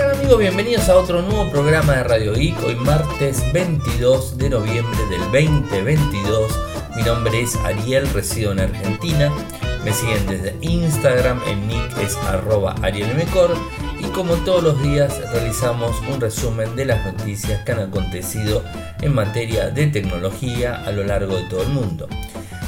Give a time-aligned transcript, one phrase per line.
[0.00, 0.38] Hola amigos?
[0.38, 2.62] Bienvenidos a otro nuevo programa de Radio Geek.
[2.62, 6.52] Hoy martes 22 de noviembre del 2022.
[6.94, 9.32] Mi nombre es Ariel, resido en Argentina.
[9.84, 13.56] Me siguen desde Instagram, en nick es arroba arielmecor.
[13.98, 18.62] Y como todos los días realizamos un resumen de las noticias que han acontecido
[19.02, 22.06] en materia de tecnología a lo largo de todo el mundo.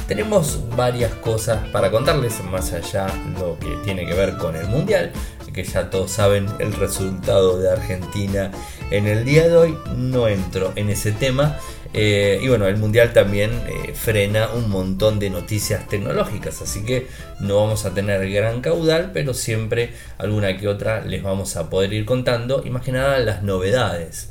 [0.05, 3.07] Tenemos varias cosas para contarles, más allá
[3.39, 5.13] lo que tiene que ver con el Mundial,
[5.53, 8.51] que ya todos saben el resultado de Argentina
[8.89, 9.77] en el día de hoy.
[9.95, 11.57] No entro en ese tema.
[11.93, 17.07] Eh, y bueno, el Mundial también eh, frena un montón de noticias tecnológicas, así que
[17.41, 21.91] no vamos a tener gran caudal, pero siempre alguna que otra les vamos a poder
[21.91, 24.29] ir contando, imaginada las novedades.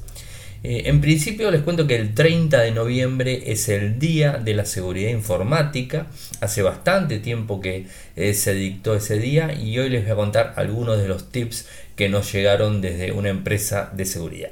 [0.62, 4.66] Eh, en principio les cuento que el 30 de noviembre es el Día de la
[4.66, 6.08] Seguridad Informática.
[6.40, 10.52] Hace bastante tiempo que eh, se dictó ese día y hoy les voy a contar
[10.56, 14.50] algunos de los tips que nos llegaron desde una empresa de seguridad.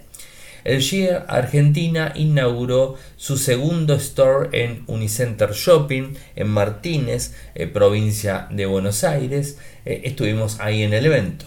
[0.64, 8.64] El GIA Argentina inauguró su segundo store en Unicenter Shopping en Martínez, eh, provincia de
[8.66, 9.58] Buenos Aires.
[9.84, 11.46] estuvimos ahí en el evento.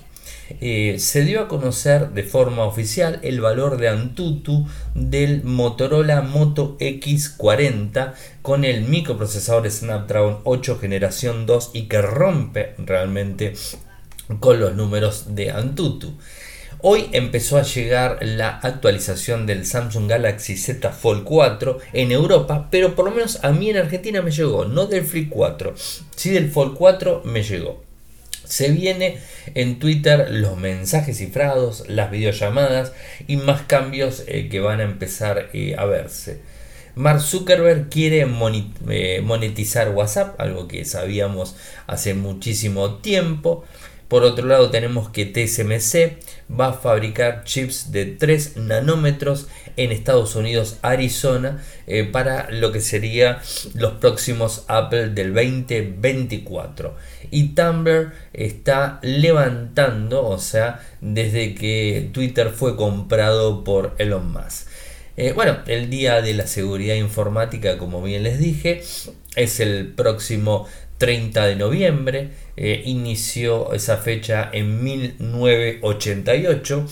[0.59, 6.77] Eh, se dio a conocer de forma oficial el valor de Antutu del Motorola Moto
[6.79, 13.53] X40 con el microprocesador Snapdragon 8 generación 2 y que rompe realmente
[14.39, 16.17] con los números de Antutu.
[16.83, 22.95] Hoy empezó a llegar la actualización del Samsung Galaxy Z Fold 4 en Europa, pero
[22.95, 25.75] por lo menos a mí en Argentina me llegó, no del Flip 4,
[26.15, 27.90] sí del Fold 4 me llegó.
[28.51, 29.17] Se viene
[29.55, 32.91] en Twitter los mensajes cifrados, las videollamadas
[33.25, 36.41] y más cambios eh, que van a empezar eh, a verse.
[36.95, 38.27] Mark Zuckerberg quiere
[38.89, 41.55] eh, monetizar WhatsApp, algo que sabíamos
[41.87, 43.63] hace muchísimo tiempo.
[44.11, 46.17] Por otro lado tenemos que TSMC
[46.59, 51.63] va a fabricar chips de 3 nanómetros en Estados Unidos, Arizona,
[52.11, 53.39] para lo que sería
[53.73, 56.93] los próximos Apple del 2024
[57.31, 64.67] y Tumblr está levantando, o sea, desde que Twitter fue comprado por Elon Musk.
[65.15, 68.81] Eh, bueno, el Día de la Seguridad Informática, como bien les dije,
[69.35, 70.67] es el próximo
[71.01, 72.29] 30 de noviembre.
[72.55, 76.85] Eh, inició esa fecha en 1988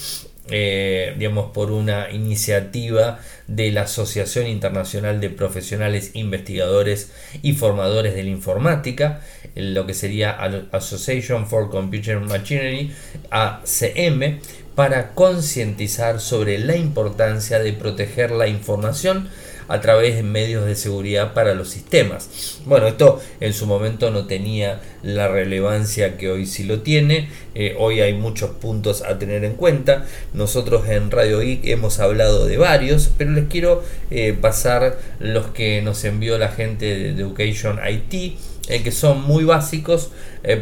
[0.52, 7.12] eh, digamos, por una iniciativa de la Asociación Internacional de Profesionales Investigadores
[7.44, 9.22] y Formadores de la Informática,
[9.54, 10.32] lo que sería
[10.72, 12.92] Association for Computer Machinery,
[13.30, 14.40] ACM,
[14.74, 19.30] para concientizar sobre la importancia de proteger la información
[19.70, 22.60] a través de medios de seguridad para los sistemas.
[22.66, 27.30] Bueno, esto en su momento no tenía la relevancia que hoy sí lo tiene.
[27.54, 30.06] Eh, hoy hay muchos puntos a tener en cuenta.
[30.34, 35.82] Nosotros en Radio Geek hemos hablado de varios, pero les quiero eh, pasar los que
[35.84, 38.38] nos envió la gente de Education IT,
[38.68, 40.10] eh, que son muy básicos,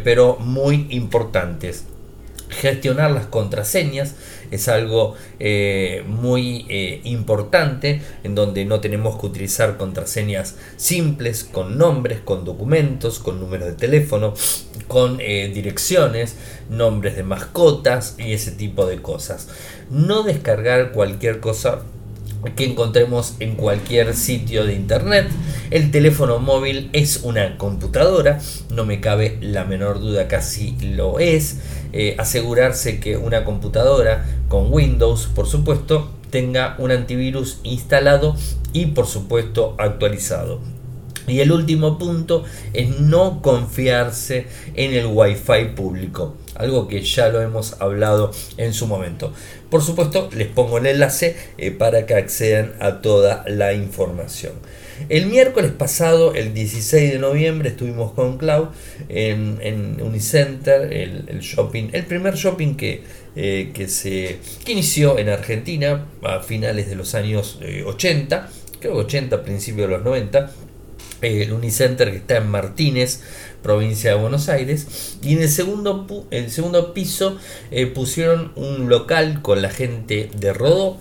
[0.03, 1.85] pero muy importantes.
[2.49, 4.15] Gestionar las contraseñas
[4.51, 11.77] es algo eh, muy eh, importante en donde no tenemos que utilizar contraseñas simples con
[11.77, 14.33] nombres, con documentos, con números de teléfono,
[14.87, 16.35] con eh, direcciones,
[16.69, 19.49] nombres de mascotas y ese tipo de cosas.
[19.89, 21.81] No descargar cualquier cosa
[22.55, 25.27] que encontremos en cualquier sitio de internet.
[25.69, 31.19] El teléfono móvil es una computadora, no me cabe la menor duda que así lo
[31.19, 31.59] es.
[31.93, 38.35] Eh, asegurarse que una computadora con Windows, por supuesto, tenga un antivirus instalado
[38.73, 40.76] y por supuesto actualizado.
[41.27, 47.41] Y el último punto es no confiarse en el Wi-Fi público, algo que ya lo
[47.41, 49.33] hemos hablado en su momento.
[49.69, 54.53] Por supuesto, les pongo el enlace eh, para que accedan a toda la información.
[55.09, 58.69] El miércoles pasado, el 16 de noviembre, estuvimos con Clau
[59.09, 63.03] en, Unicenter, el, shopping, el primer shopping que,
[63.35, 68.99] eh, que se inició en Argentina a finales de los años 80, eh, creo que
[68.99, 70.51] 80, principios de los 90
[71.21, 73.21] el Unicenter que está en Martínez,
[73.61, 75.17] provincia de Buenos Aires.
[75.21, 77.37] Y en el segundo, el segundo piso
[77.71, 80.97] eh, pusieron un local con la gente de Rodó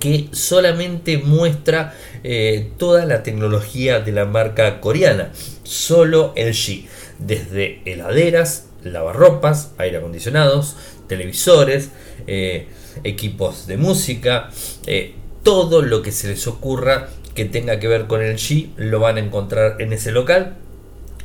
[0.00, 5.30] que solamente muestra eh, toda la tecnología de la marca coreana,
[5.62, 6.86] solo LG,
[7.18, 10.76] desde heladeras, lavarropas, aire acondicionados,
[11.06, 11.90] televisores,
[12.26, 12.68] eh,
[13.02, 14.48] equipos de música,
[15.42, 19.16] todo lo que se les ocurra que tenga que ver con el G lo van
[19.16, 20.56] a encontrar en ese local.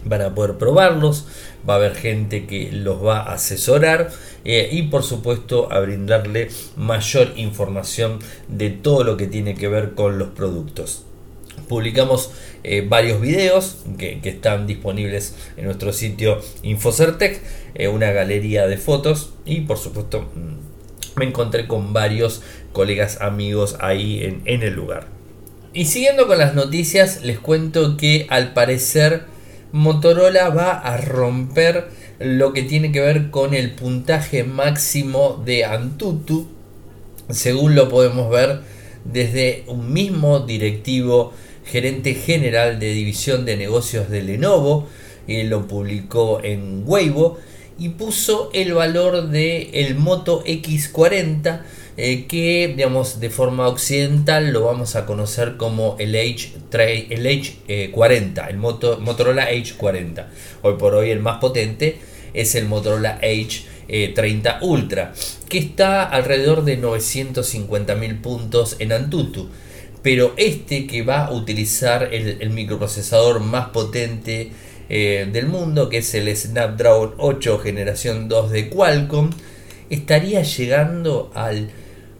[0.05, 1.27] van a poder probarlos,
[1.67, 4.09] va a haber gente que los va a asesorar
[4.45, 6.47] eh, y por supuesto a brindarle
[6.77, 11.03] mayor información de todo lo que tiene que ver con los productos.
[11.67, 12.31] Publicamos
[12.63, 17.41] eh, varios videos que, están disponibles en nuestro sitio Infocertec,
[17.75, 22.41] eh, una galería de fotos y por supuesto mm, me encontré con varios
[22.71, 25.18] colegas amigos ahí en, en el lugar.
[25.79, 29.23] Y siguiendo con las noticias les cuento que al parecer
[29.71, 31.87] Motorola va a romper
[32.19, 36.49] lo que tiene que ver con el puntaje máximo de Antutu,
[37.29, 38.59] según lo podemos ver
[39.05, 41.31] desde un mismo directivo
[41.63, 44.89] gerente general de división de negocios de Lenovo,
[45.27, 47.37] y lo publicó en Weibo
[47.79, 51.61] y puso el valor de el Moto X40
[52.01, 56.53] eh, que digamos de forma occidental lo vamos a conocer como el H,
[57.09, 60.27] el H40, el Motorola H40.
[60.61, 61.97] Hoy por hoy el más potente
[62.33, 65.13] es el Motorola H30 Ultra,
[65.49, 69.49] que está alrededor de 950.000 puntos en Antutu.
[70.01, 74.53] Pero este que va a utilizar el, microprocesador más potente
[74.87, 79.31] eh, del mundo, que es el Snapdragon 8 generación 2 de Qualcomm,
[79.89, 81.69] estaría llegando al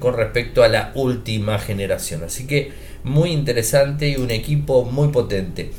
[0.00, 2.24] con respecto a la última generación.
[2.24, 2.72] Así que
[3.04, 5.70] muy interesante y un equipo muy potente.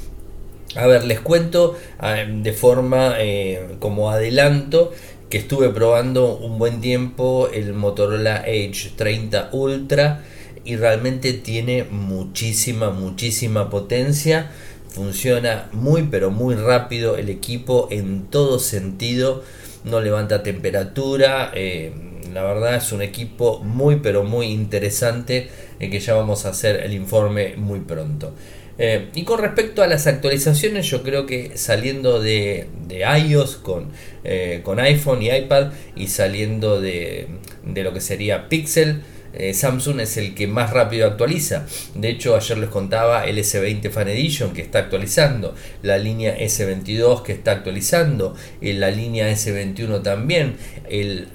[0.75, 4.91] A ver, les cuento ah, de forma eh, como adelanto
[5.29, 10.23] que estuve probando un buen tiempo el Motorola Edge 30 Ultra
[10.65, 14.51] y realmente tiene muchísima, muchísima potencia.
[14.89, 19.43] Funciona muy pero muy rápido el equipo en todo sentido.
[19.83, 21.51] No levanta temperatura.
[21.53, 21.93] Eh,
[22.33, 25.49] la verdad es un equipo muy pero muy interesante
[25.79, 28.33] en que ya vamos a hacer el informe muy pronto.
[28.77, 33.91] Eh, y con respecto a las actualizaciones, yo creo que saliendo de, iOS con,
[34.23, 37.27] eh, con, iPhone y iPad y saliendo de,
[37.63, 39.03] de lo que sería Pixel,
[39.35, 41.65] eh, Samsung es el que más rápido actualiza.
[41.95, 47.23] De hecho, ayer les contaba el S20 Fan Edition que está actualizando, la línea S22
[47.23, 50.55] que está actualizando, la línea S21 también,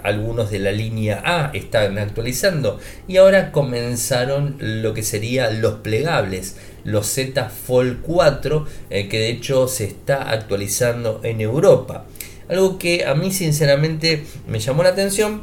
[0.04, 6.56] algunos de la línea A están actualizando y ahora comenzaron lo que serían los plegables
[6.88, 12.06] los Z Fold 4, eh, que de hecho se está actualizando en Europa.
[12.48, 15.42] Algo que a mí sinceramente me llamó la atención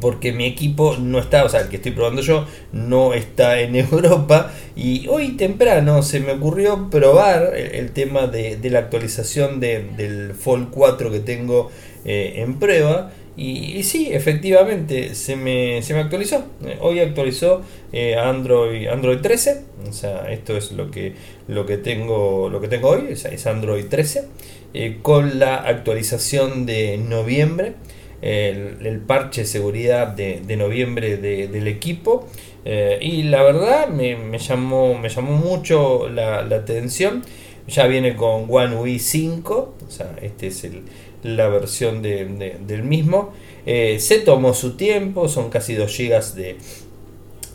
[0.00, 3.74] porque mi equipo no está, o sea, el que estoy probando yo no está en
[3.92, 10.70] Europa y hoy temprano se me ocurrió probar el, tema de, la actualización del Fold
[10.70, 11.70] 4 que tengo
[12.04, 16.44] eh, en prueba y, sí, efectivamente, se me, se me actualizó.
[16.66, 17.62] Eh, hoy actualizó
[17.92, 19.62] eh, Android, Android 13.
[19.88, 21.14] O sea, esto es lo que,
[21.48, 24.28] lo que, tengo, lo que tengo hoy, es, Android 13.
[24.74, 27.74] Eh, con la actualización de noviembre,
[28.20, 32.28] el, parche de seguridad de, noviembre del equipo.
[32.64, 37.24] y la verdad me, llamó, me llamó mucho la atención.
[37.68, 39.74] Ya viene con One UI 5.
[39.86, 40.82] O sea, este es el,
[41.22, 43.32] la versión de, del mismo.
[43.64, 46.56] Eh, se tomó su tiempo, son casi 2 GB de,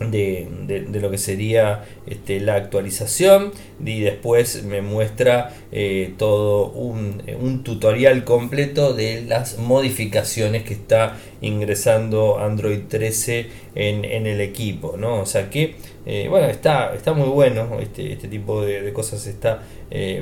[0.00, 3.52] de, lo que sería este, la actualización
[3.84, 12.38] y después me muestra eh, todo un, tutorial completo de las modificaciones que está ingresando
[12.38, 15.20] Android 13 en, el equipo ¿no?
[15.20, 15.76] o sea que
[16.06, 19.62] eh, bueno está, está muy bueno este, este tipo de, cosas está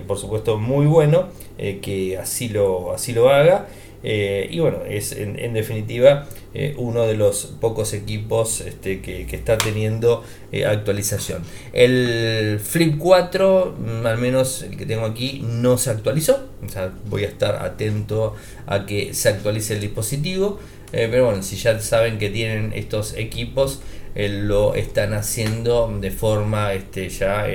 [0.07, 1.29] por supuesto muy bueno
[1.59, 3.67] que así lo, así lo haga
[4.03, 9.59] eh, y bueno, es en, definitiva eh, uno de los pocos equipos este, que, está
[9.59, 11.43] teniendo eh, actualización.
[11.73, 16.49] El Flip 4, mm, al menos el que tengo aquí, no se actualizó.
[16.65, 18.35] O sea, voy a estar atento
[18.67, 20.59] a que se actualice el dispositivo.
[20.93, 23.81] pero bueno, si ya saben que tienen estos equipos,
[24.17, 27.47] lo están haciendo de forma este, ya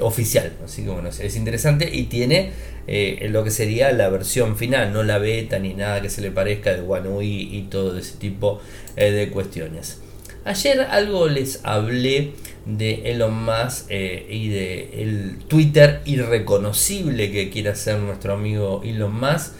[0.00, 0.52] oficial.
[0.64, 2.52] Así que bueno, es interesante y tiene
[2.86, 6.30] eh, lo que sería la versión final, no la beta ni nada que se le
[6.30, 8.60] parezca de One y todo ese tipo
[8.96, 10.00] eh, de cuestiones.
[10.44, 12.32] Ayer algo les hablé
[12.66, 19.18] de Elon Musk eh, y de el Twitter irreconocible que quiere hacer nuestro amigo Elon
[19.18, 19.54] Musk.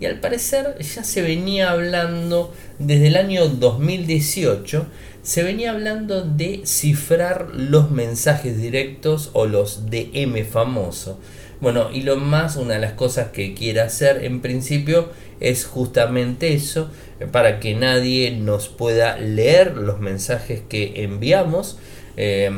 [0.00, 4.86] Y al parecer ya se venía hablando desde el año 2018
[5.26, 11.16] se venía hablando de cifrar los mensajes directos o los DM famosos.
[11.60, 15.08] Bueno, y lo más, una de las cosas que quiere hacer en principio
[15.40, 16.90] es justamente eso,
[17.32, 21.76] para que nadie nos pueda leer los mensajes que enviamos.
[22.16, 22.50] Eh,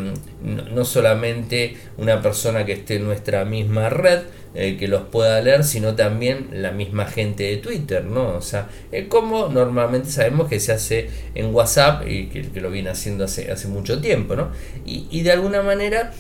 [0.42, 4.20] no solamente una persona que esté en nuestra misma red,
[4.54, 8.36] eh, que los pueda leer, sino también la misma gente de Twitter, ¿no?
[8.36, 12.90] O sea, es como normalmente sabemos que se hace en WhatsApp y que, lo viene
[12.90, 14.48] haciendo hace, hace mucho tiempo, ¿no?
[14.86, 16.12] Y, de alguna manera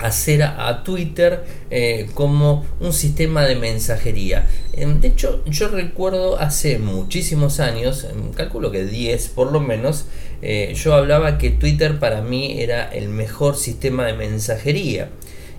[0.00, 4.46] hacer a, Twitter eh, como un sistema de mensajería.
[4.72, 10.06] Em, de hecho, yo recuerdo hace muchísimos años, em, calculo que 10 por lo menos,
[10.46, 15.08] eh, yo hablaba que Twitter para mí era el mejor sistema de mensajería.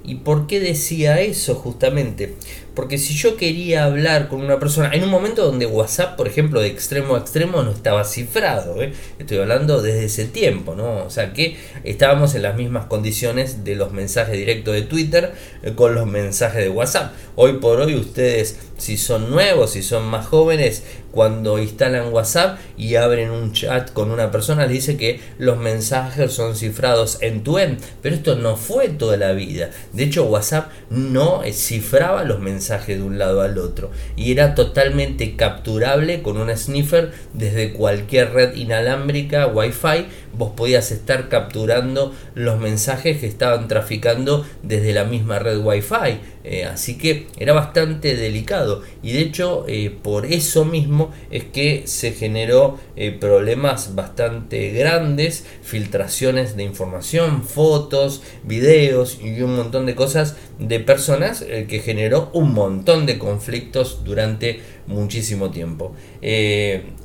[0.03, 2.35] ¿Y por qué decía eso justamente?
[2.75, 6.59] Porque si yo quería hablar con una persona, en un momento donde WhatsApp, por ejemplo,
[6.59, 8.91] de extremo a extremo no estaba cifrado, ¿eh?
[9.17, 10.75] estoy hablando desde ese tiempo.
[10.77, 11.55] O sea que
[11.85, 16.63] estábamos en las mismas condiciones de los mensajes directos de Twitter eh, con los mensajes
[16.63, 17.13] de WhatsApp.
[17.37, 22.95] Hoy por hoy ustedes, si son nuevos, si son más jóvenes, cuando instalan WhatsApp y
[22.95, 27.57] abren un chat con una persona, les dice que los mensajes son cifrados en tu
[27.57, 27.79] end.
[28.01, 29.69] Pero esto no fue toda la vida.
[29.93, 32.64] De hecho, WhatsApp no cifraba los mensajes
[32.95, 33.91] de un lado al otro.
[34.15, 40.05] Y era totalmente capturable con una sniffer desde cualquier red inalámbrica Wi-Fi
[40.37, 46.65] vos podías estar capturando los mensajes que estaban traficando desde la misma red Wi-Fi eh,
[46.65, 52.11] así que era bastante delicado y de hecho eh, por eso mismo es que se
[52.11, 60.37] generó eh, problemas bastante grandes filtraciones de información fotos videos y un montón de cosas
[60.59, 65.95] de personas que generó un montón de conflictos durante muchísimo tiempo.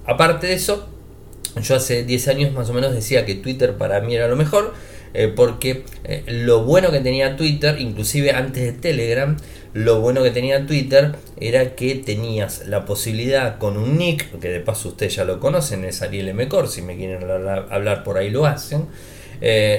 [0.05, 0.89] Aparte de eso,
[1.63, 4.75] yo hace 10 años más o menos decía que Twitter para mí era lo mejor,
[5.13, 9.37] eh, porque eh, lo bueno que tenía Twitter, inclusive antes de Telegram,
[9.73, 14.61] lo bueno que tenía Twitter era que tenías la posibilidad con un nick, que de
[14.61, 16.49] paso ustedes ya lo conocen, es Ariel M.
[16.67, 18.87] si me quieren hablar por ahí lo hacen.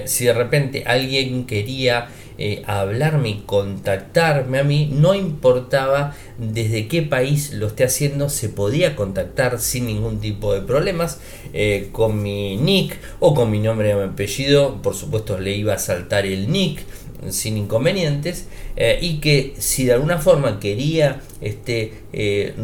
[0.05, 2.07] si de repente alguien quería
[2.43, 8.49] eh, hablarme y contactarme a mí, no importaba desde qué país lo esté haciendo, se
[8.49, 11.19] podía contactar sin ningún tipo de problemas
[11.53, 15.75] eh, con mi nick o con mi nombre y mi apellido, por supuesto le iba
[15.75, 16.83] a saltar el nick
[17.29, 21.93] sin inconvenientes eh, y que si de alguna forma quería este,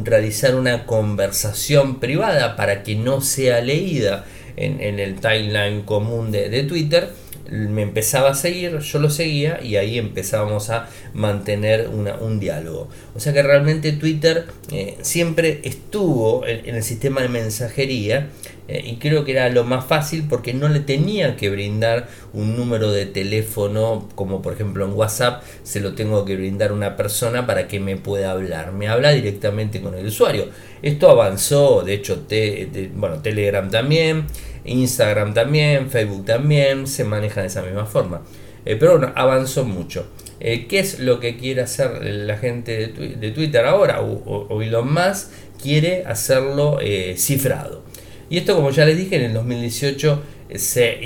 [0.03, 7.11] realizar una conversación privada para que no sea leída en, el timeline común de Twitter,
[7.49, 12.89] me empezaba a seguir, yo lo seguía y ahí empezábamos a mantener un diálogo.
[13.15, 18.29] O sea que realmente Twitter eh, siempre estuvo en, el sistema de mensajería
[18.67, 22.57] eh, y creo que era lo más fácil porque no le tenía que brindar un
[22.57, 27.47] número de teléfono como por ejemplo en WhatsApp se lo tengo que brindar una persona
[27.47, 28.73] para que me pueda hablar.
[28.73, 30.49] Me habla directamente con el usuario.
[30.81, 32.25] Esto avanzó, de hecho,
[32.93, 34.27] bueno, Telegram también.
[34.67, 38.21] Instagram también, Facebook también, se maneja de esa misma forma.
[38.65, 40.07] Eh, pero bueno, avanzó mucho.
[40.39, 44.01] Eh, ¿Qué es lo que quiere hacer la gente de, Twitter ahora?
[44.01, 45.31] O, Elon Musk
[45.61, 47.83] quiere hacerlo eh, cifrado.
[48.29, 50.21] Y esto, como ya les dije, en el 2018
[50.55, 50.99] se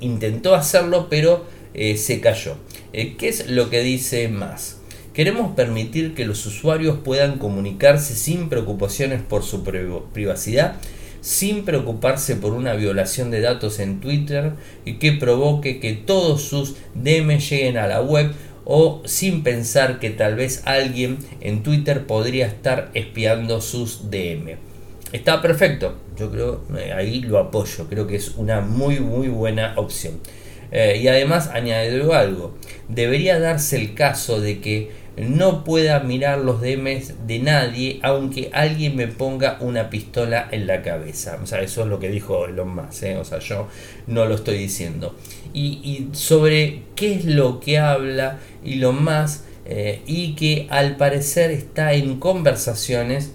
[0.00, 2.56] intentó hacerlo, pero se cayó.
[2.92, 4.82] ¿Qué es lo que dice más?
[5.14, 10.76] Queremos permitir que los usuarios puedan comunicarse sin preocupaciones por su privacidad
[11.22, 14.52] sin preocuparse por una violación de datos en Twitter
[14.84, 18.32] y que provoque que todos sus DM lleguen a la web
[18.64, 24.56] o sin pensar que tal vez alguien en Twitter podría estar espiando sus DM.
[25.12, 29.74] Está perfecto, yo creo, eh, ahí lo apoyo, creo que es una muy muy buena
[29.76, 30.20] opción.
[30.72, 32.56] Eh, y además añadido algo,
[32.88, 38.96] debería darse el caso de que no pueda mirar los DMs de nadie aunque alguien
[38.96, 41.38] me ponga una pistola en la cabeza.
[41.42, 43.16] O sea, eso es lo que dijo Elon Musk, ¿eh?
[43.16, 43.68] o sea, yo
[44.06, 45.14] no lo estoy diciendo.
[45.52, 51.92] Y, sobre qué es lo que habla Elon Musk eh, y que al parecer está
[51.92, 53.32] en conversaciones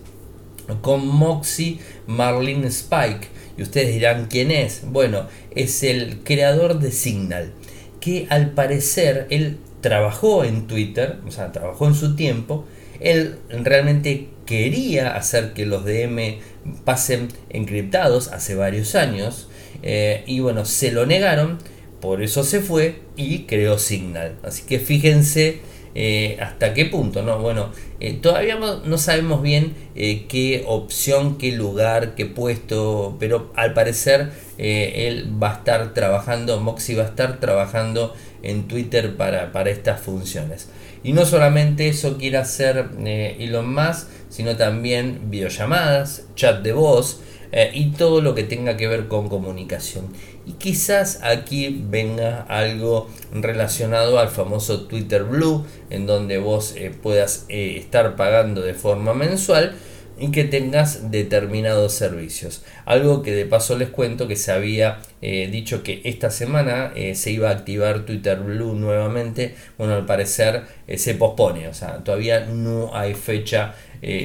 [0.82, 3.28] con Moxie Marlene Spike.
[3.58, 4.82] Y ustedes dirán quién es.
[4.86, 7.54] Bueno, es el creador de Signal.
[8.00, 9.58] Que al parecer él
[9.88, 12.66] trabajó en Twitter, o sea, trabajó en su tiempo,
[13.00, 16.40] él realmente quería hacer que los DM
[16.84, 19.48] pasen encriptados hace varios años
[19.84, 21.60] eh, y bueno, se lo negaron,
[22.02, 24.36] por eso se fue y creó Signal.
[24.44, 25.62] Así que fíjense
[25.96, 27.40] eh, hasta qué punto, ¿no?
[27.40, 34.32] Bueno, eh, todavía no sabemos bien qué opción, qué lugar, qué puesto, pero al parecer
[34.58, 38.14] él va a estar trabajando, Moxie va a estar trabajando
[38.44, 40.70] en Twitter para, para estas funciones.
[41.04, 47.72] Y no solamente eso quiere hacer Elon Musk, sino también videollamadas, chat de voz, eh,
[47.74, 50.08] y todo lo que tenga que ver con comunicación.
[50.46, 57.46] Y quizás aquí venga algo relacionado al famoso Twitter Blue, en donde vos eh, puedas
[57.48, 59.76] eh, estar pagando de forma mensual
[60.20, 62.64] y que tengas determinados servicios.
[62.86, 67.50] Algo que de paso les cuento que se había dicho que esta semana se iba
[67.50, 69.56] a activar Twitter Blue nuevamente.
[69.78, 70.64] Bueno, al parecer
[70.96, 73.74] se pospone, o sea, todavía no hay fecha,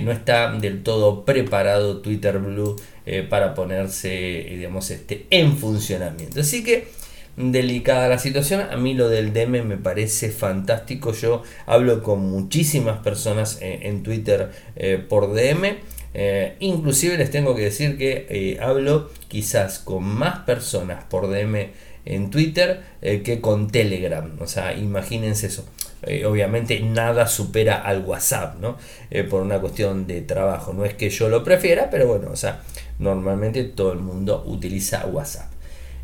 [0.03, 6.41] no está del todo preparado Twitter Blue eh, para ponerse eh, digamos, este, en funcionamiento.
[6.41, 6.87] Así que
[7.37, 8.61] delicada la situación.
[8.71, 11.13] A mí lo del DM me parece fantástico.
[11.13, 14.51] Yo hablo con muchísimas personas eh, en, Twitter
[15.09, 15.77] por DM.
[16.61, 21.71] inclusive les tengo que decir que hablo quizás con más personas por DM
[22.05, 24.31] en Twitter que con Telegram.
[24.41, 25.65] O sea, imagínense eso.
[26.27, 28.77] obviamente nada supera al WhatsApp, ¿no?
[29.31, 30.73] por una cuestión de trabajo.
[30.73, 32.63] No es que yo lo prefiera, pero bueno, o sea,
[32.99, 35.52] normalmente todo el mundo utiliza WhatsApp.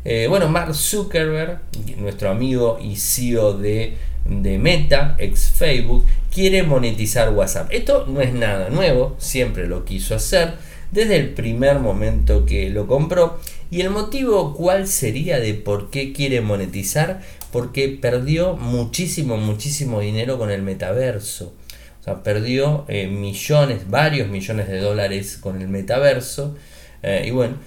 [0.05, 1.59] Eh, bueno, Mark Zuckerberg,
[1.97, 7.69] nuestro amigo y CEO de, de, Meta, ex Facebook, quiere monetizar WhatsApp.
[7.71, 10.53] Esto no es nada nuevo, siempre lo quiso hacer
[10.91, 13.39] desde el primer momento que lo compró.
[13.71, 17.21] ¿Y el motivo cuál sería de por qué quiere monetizar?
[17.51, 21.53] Porque perdió muchísimo, muchísimo dinero con el metaverso.
[21.99, 26.55] O sea, perdió eh, millones, varios millones de dólares con el metaverso.
[27.03, 27.57] Eh, y bueno,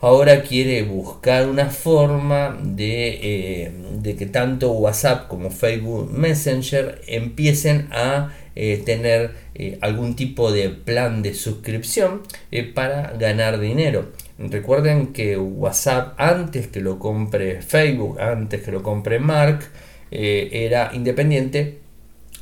[0.00, 7.88] ahora quiere buscar una forma de, eh, de, que tanto WhatsApp como Facebook Messenger empiecen
[7.90, 9.46] a eh, tener
[9.80, 12.22] algún tipo de plan de suscripción
[12.74, 14.12] para ganar dinero.
[14.38, 19.60] Recuerden que WhatsApp antes que lo compre Facebook, antes que lo compre Mark,
[20.10, 21.85] era independiente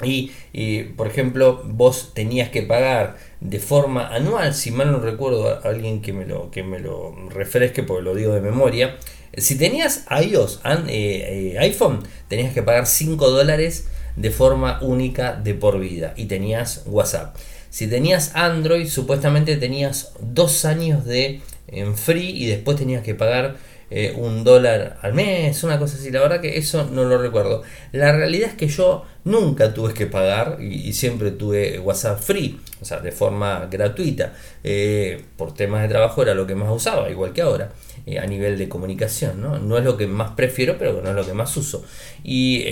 [0.05, 6.01] y, por ejemplo, vos tenías que pagar de forma anual, si mal no recuerdo, alguien
[6.01, 8.97] que me lo, que me lo refresque porque lo digo de memoria.
[9.37, 15.55] Si tenías iOS, eh, eh, iPhone, tenías que pagar 5 dólares de forma única de
[15.55, 17.37] por vida y tenías WhatsApp.
[17.71, 23.57] Si tenías Android, supuestamente tenías 2 años de en free y después tenías que pagar
[23.97, 26.11] eh, un dólar al mes, una cosa así.
[26.11, 27.63] La verdad que eso no lo recuerdo.
[27.93, 32.85] La realidad es que yo nunca tuve que pagar y, siempre tuve WhatsApp free, o
[32.85, 34.33] sea, de forma gratuita.
[34.65, 37.71] Eh, por temas de trabajo era lo que más usaba, igual que ahora.
[38.05, 39.41] Eh, a nivel de comunicación.
[39.41, 39.61] ¿no?
[39.61, 41.85] no es lo que más prefiero, pero no es lo que más uso.
[42.25, 42.65] Y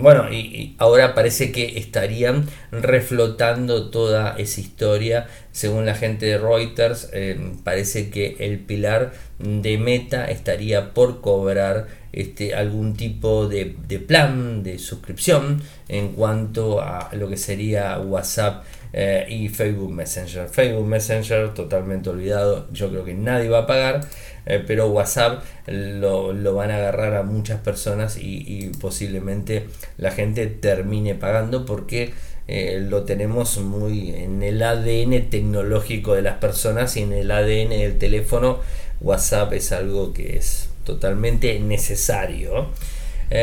[0.00, 5.28] bueno, y, ahora parece que estarían reflotando toda esa historia.
[5.54, 11.86] Según la gente de Reuters, eh, parece que el pilar de Meta estaría por cobrar
[12.12, 18.64] este, algún tipo de, de plan de suscripción en cuanto a lo que sería WhatsApp
[18.96, 20.48] eh, y Facebook Messenger.
[20.48, 24.02] Facebook Messenger totalmente olvidado, yo creo que nadie va a pagar,
[24.46, 29.66] eh, pero WhatsApp lo, van a agarrar a muchas personas y, posiblemente
[29.98, 32.14] la gente termine pagando porque
[32.48, 37.70] eh, lo tenemos muy en el ADN tecnológico de las personas y en el ADN
[37.70, 38.60] del teléfono.
[39.00, 42.70] WhatsApp es algo que es totalmente necesario.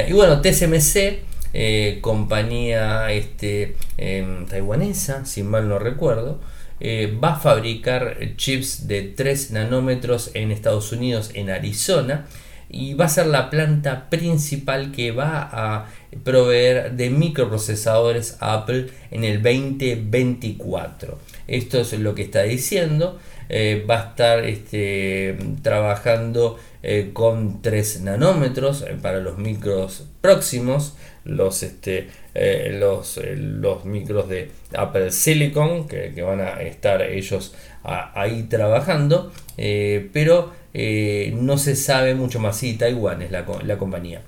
[0.07, 6.39] y bueno, TSMC eh, compañía este, em, taiwanesa, si mal no recuerdo,
[6.79, 12.25] eh, va a fabricar chips de 3 nanómetros en Estados Unidos, en Arizona,
[12.71, 15.87] y va a ser la planta principal que va a
[16.23, 21.19] proveer de microprocesadores Apple en el 2024.
[21.47, 23.19] Esto es lo que está diciendo.
[23.49, 26.57] Eh, va a estar este, trabajando
[27.13, 34.51] con 3 nanómetros para los micros próximos los, este, eh, los, eh, los micros de
[34.75, 37.53] Apple Silicon que, van a estar ellos
[37.83, 39.31] ahí trabajando,
[40.73, 42.57] eh, no se sabe mucho más.
[42.57, 44.21] si Taiwán es la, la compañía.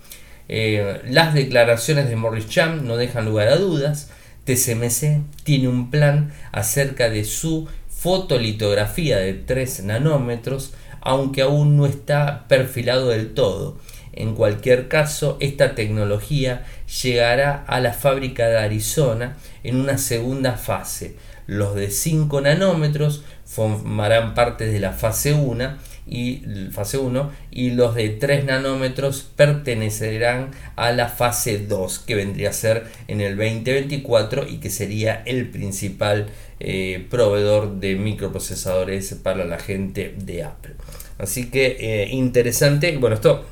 [0.48, 4.10] las declaraciones de Morris Cham no dejan lugar a dudas.
[4.46, 12.46] TSMC tiene un plan acerca de su fotolitografía de 3 nanómetros, aunque aún no está
[12.50, 13.78] perfilado del todo.
[14.12, 16.66] En cualquier caso, esta tecnología
[17.02, 21.16] llegará a la fábrica de Arizona en una segunda fase.
[21.48, 27.96] Los de 5 nanómetros formarán parte de la fase 1 y fase 1 y los
[27.96, 34.48] de 3 nanómetros pertenecerán a la fase 2 que vendría a ser en el 2024
[34.48, 36.28] y que sería el principal
[36.60, 40.76] eh, proveedor de microprocesadores para la gente de Apple.
[41.18, 42.98] Así que eh, interesante.
[42.98, 43.46] Bueno, esto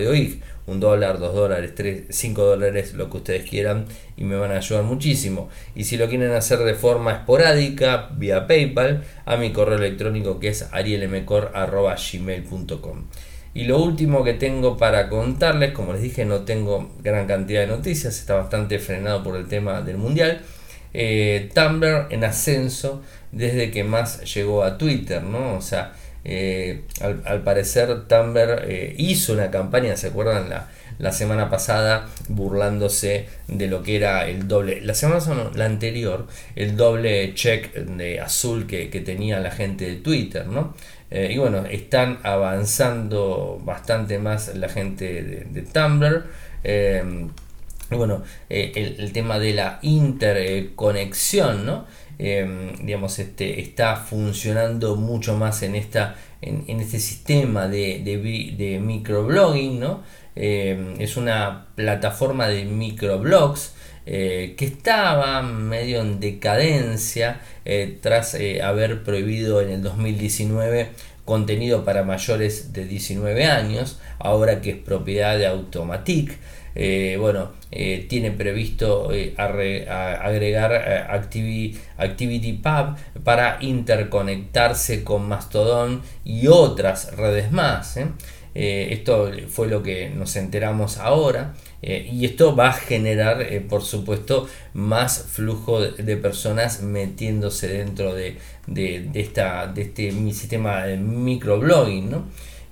[0.67, 4.57] un dólar, dos dólares, tres, cinco dólares, lo que ustedes quieran y me van a
[4.57, 5.49] ayudar muchísimo.
[5.75, 10.49] Y si lo quieren hacer de forma esporádica, vía PayPal, a mi correo electrónico que
[10.49, 13.05] es arielmcor.gmail.com.
[13.55, 17.67] Y lo último que tengo para contarles, como les dije, no tengo gran cantidad de
[17.67, 20.41] noticias, está bastante frenado por el tema del mundial.
[20.95, 25.57] Eh, Tumblr en ascenso desde que más llegó a Twitter, ¿no?
[25.57, 25.93] O sea,
[26.25, 30.49] eh, al, parecer Tumblr eh, hizo una campaña, ¿se acuerdan?
[30.49, 36.29] La, la, semana pasada burlándose de lo que era el doble, la semana la anterior,
[36.55, 40.75] el doble check de azul que, tenía la gente de Twitter, ¿no?
[41.11, 46.25] Eh, y bueno, están avanzando bastante más la gente de, Tumblr.
[47.91, 51.87] bueno, el, el, tema de la interconexión, ¿no?
[52.25, 59.81] Em, digamos, este, está funcionando mucho más en, esta, en, este sistema de, de, microblogging,
[59.81, 60.05] ¿no?
[60.37, 63.75] Em, es una plataforma de microblogs
[64.07, 70.91] eh, que estaba medio en decadencia eh, tras eh, haber prohibido en el 2019
[71.25, 76.39] contenido para mayores de 19 años, ahora que es propiedad de Automatic.
[76.75, 80.75] Eh, bueno, eh, tiene previsto eh, agregar
[81.11, 87.99] Activity, Activity Pub para interconectarse con Mastodon y otras redes más.
[88.55, 91.55] esto fue lo que nos enteramos ahora.
[91.83, 98.39] y esto va a generar, por supuesto, más flujo de, personas metiéndose dentro de,
[99.15, 102.11] esta, de este sistema de microblogging.
[102.11, 102.25] ¿no?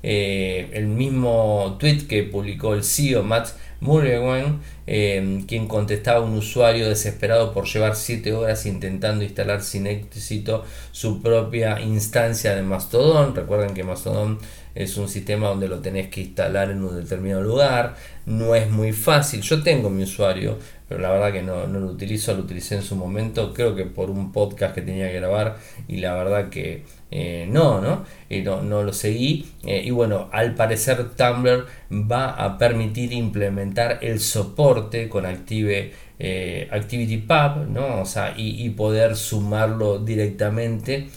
[0.03, 3.49] el mismo tweet que publicó el CEO Matt
[3.81, 9.87] Mulligan, eh, quien contestaba a un usuario desesperado por llevar 7 horas intentando instalar sin
[9.87, 13.35] éxito su propia instancia de Mastodon.
[13.35, 14.39] Recuerden que Mastodon
[14.75, 17.97] es un sistema donde lo tenés que instalar en un determinado lugar.
[18.27, 19.41] No es muy fácil.
[19.43, 22.35] Yo tengo mi usuario, pero la verdad que no, no, lo utilizo.
[22.35, 25.57] Lo utilicé en su momento, creo que por un podcast que tenía que grabar.
[25.89, 28.05] Y la verdad que eh, no, ¿no?
[28.31, 28.63] ¿no?
[28.63, 29.51] no, lo seguí.
[29.65, 33.70] Eh, y bueno, al parecer Tumblr va a permitir implementar
[34.01, 38.03] el soporte con Active eh, ActivityPub, ¿no?
[38.03, 41.09] O sea, y, poder sumarlo directamente,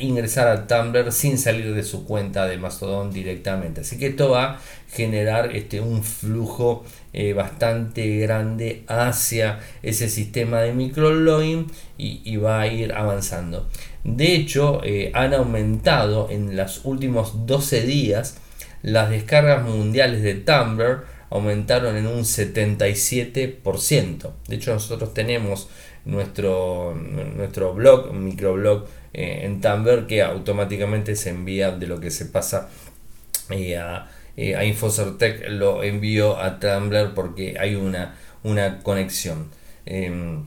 [0.00, 3.82] ingresar a Tumblr sin salir de su cuenta de Mastodon directamente.
[3.82, 4.60] Así que esto va a
[4.92, 6.84] generar este, un flujo
[7.36, 13.68] bastante grande hacia ese sistema de micrologging y, y va a ir avanzando.
[14.04, 18.38] De hecho, eh, han aumentado en los últimos 12 días
[18.82, 24.32] las descargas mundiales de Tumblr aumentaron en un 77%.
[24.48, 25.68] De hecho, nosotros tenemos
[26.04, 32.26] nuestro, nuestro blog, microblog eh, en Tumblr que automáticamente se envía de lo que se
[32.26, 32.68] pasa
[33.50, 39.50] eh, a, a Infocertec, lo envío a Tumblr porque hay una, una conexión.
[39.86, 40.44] Em,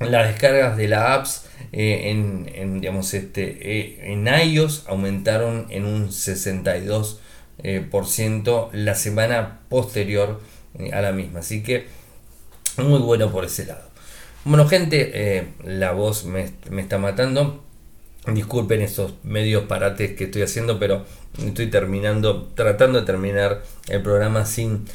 [0.00, 6.08] las descargas de la apps eh, en, digamos, este, eh, en iOS aumentaron en un
[6.08, 7.16] 62%
[7.62, 7.88] eh,
[8.72, 10.40] la semana posterior
[10.92, 11.40] a la misma.
[11.40, 11.86] Así que
[12.78, 13.84] muy bueno por ese lado.
[14.44, 17.64] Bueno gente, la voz me, me, está matando.
[18.26, 21.04] Disculpen esos medios parates que estoy haciendo, pero
[21.44, 24.86] estoy terminando, tratando de terminar el programa sin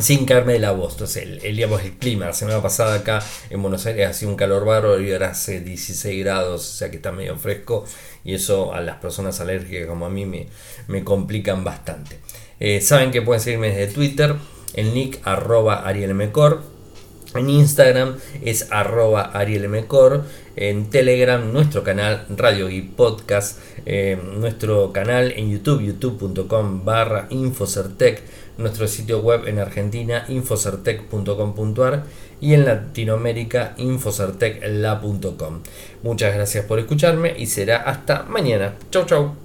[0.00, 0.94] sin caerme de la voz.
[0.94, 4.36] Entonces, el, el, digamos, el clima, la semana pasada acá en Buenos Aires hacía un
[4.36, 7.84] calor bárbaro y ahora hace 16 grados, o sea que está medio fresco
[8.24, 10.48] y eso a las personas alérgicas como a mí me,
[10.88, 12.18] me complican bastante.
[12.60, 14.36] Eh, saben que pueden seguirme desde Twitter,
[14.74, 16.62] el nick arroba arielmecor.
[17.34, 20.24] En Instagram es arroba arielmecor.
[20.56, 23.58] En Telegram, nuestro canal Radio y Podcast.
[23.86, 28.22] Eh, nuestro canal en YouTube, youtube.com barra Infocertec.
[28.56, 32.04] Nuestro sitio web en Argentina, infocertec.com.ar.
[32.40, 35.60] Y en Latinoamérica, infocertecla.com.
[36.02, 38.74] Muchas gracias por escucharme y será hasta mañana.
[38.90, 39.43] Chau, chau.